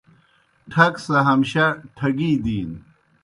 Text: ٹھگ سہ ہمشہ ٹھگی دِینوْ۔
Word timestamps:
ٹھگ 0.71 0.93
سہ 1.05 1.17
ہمشہ 1.27 1.65
ٹھگی 1.97 2.31
دِینوْ۔ 2.43 2.77